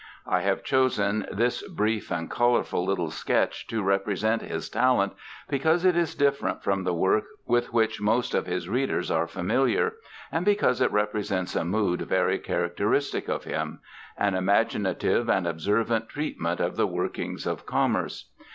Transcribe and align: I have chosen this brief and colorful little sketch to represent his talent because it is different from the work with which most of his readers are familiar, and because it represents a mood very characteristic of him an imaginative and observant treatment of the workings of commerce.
I 0.25 0.39
have 0.39 0.63
chosen 0.63 1.27
this 1.31 1.61
brief 1.67 2.11
and 2.11 2.27
colorful 2.27 2.83
little 2.83 3.11
sketch 3.11 3.67
to 3.67 3.83
represent 3.83 4.41
his 4.41 4.67
talent 4.67 5.13
because 5.47 5.85
it 5.85 5.95
is 5.95 6.15
different 6.15 6.63
from 6.63 6.83
the 6.83 6.93
work 6.95 7.25
with 7.45 7.71
which 7.71 8.01
most 8.01 8.33
of 8.33 8.47
his 8.47 8.67
readers 8.67 9.11
are 9.11 9.27
familiar, 9.27 9.93
and 10.31 10.43
because 10.43 10.81
it 10.81 10.91
represents 10.91 11.55
a 11.55 11.63
mood 11.65 12.01
very 12.01 12.39
characteristic 12.39 13.27
of 13.27 13.43
him 13.43 13.79
an 14.17 14.33
imaginative 14.33 15.29
and 15.29 15.45
observant 15.45 16.09
treatment 16.09 16.59
of 16.59 16.77
the 16.77 16.87
workings 16.87 17.45
of 17.45 17.67
commerce. 17.67 18.31